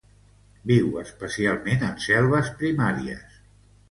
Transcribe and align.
Viu 0.71 0.87
especialment 1.01 1.85
en 1.89 2.01
selves 2.05 2.51
primàries. 2.63 3.39